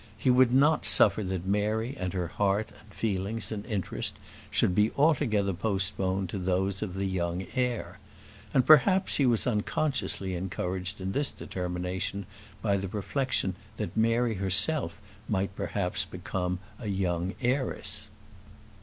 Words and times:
He 0.17 0.31
would 0.31 0.51
not 0.51 0.83
suffer 0.83 1.23
that 1.25 1.45
Mary 1.45 1.95
and 1.95 2.11
her 2.13 2.29
heart 2.29 2.69
and 2.69 2.91
feelings 2.91 3.51
and 3.51 3.63
interest 3.67 4.17
should 4.49 4.73
be 4.73 4.89
altogether 4.97 5.53
postponed 5.53 6.27
to 6.29 6.39
those 6.39 6.81
of 6.81 6.95
the 6.95 7.05
young 7.05 7.45
heir; 7.53 7.99
and, 8.51 8.65
perhaps, 8.65 9.17
he 9.17 9.27
was 9.27 9.45
unconsciously 9.45 10.33
encouraged 10.33 10.99
in 10.99 11.11
this 11.11 11.29
determination 11.29 12.25
by 12.63 12.77
the 12.77 12.87
reflection 12.87 13.53
that 13.77 13.95
Mary 13.95 14.33
herself 14.33 14.99
might 15.29 15.55
perhaps 15.55 16.03
become 16.03 16.57
a 16.79 16.87
young 16.87 17.35
heiress. 17.39 18.09